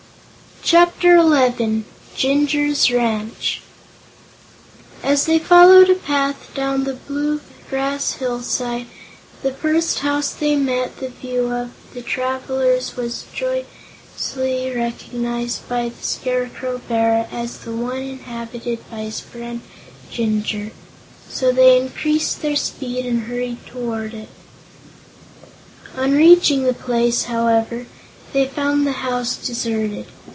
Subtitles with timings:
[0.63, 1.83] Chapter Eleven
[2.15, 3.61] Jinjur's Ranch
[5.03, 8.85] As they followed a path down the blue grass hillside,
[9.41, 16.03] the first house that met the view of the travelers was joyously recognized by the
[16.03, 19.61] Scarecrow Bear as the one inhabited by his friend
[20.09, 20.71] Jinjur,
[21.27, 24.29] so they increased their speed and hurried toward it.
[25.97, 27.87] On reaching the place, how ever,
[28.31, 30.05] they found the house deserted.